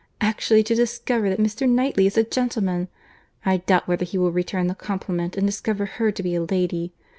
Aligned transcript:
Actually 0.19 0.63
to 0.63 0.73
discover 0.73 1.29
that 1.29 1.37
Mr. 1.37 1.69
Knightley 1.69 2.07
is 2.07 2.17
a 2.17 2.23
gentleman! 2.23 2.87
I 3.45 3.57
doubt 3.57 3.87
whether 3.87 4.03
he 4.03 4.17
will 4.17 4.31
return 4.31 4.65
the 4.65 4.73
compliment, 4.73 5.37
and 5.37 5.45
discover 5.45 5.85
her 5.85 6.11
to 6.11 6.23
be 6.23 6.33
a 6.33 6.41
lady. 6.43 6.91